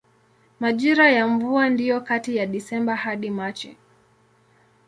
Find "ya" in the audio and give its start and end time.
1.11-1.27, 2.35-2.45